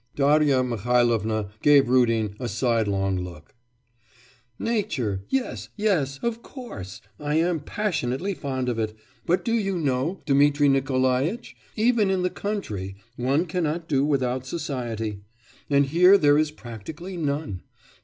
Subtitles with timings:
[0.15, 3.53] Darya Mihailovna gave Rudin a sidelong look.
[4.57, 7.01] 'Nature yes yes of course....
[7.19, 12.31] I am passionately fond of it; but do you know, Dmitri Nikolaitch, even in the
[12.31, 15.19] country one cannot do without society.
[15.69, 17.61] And here there is practically none.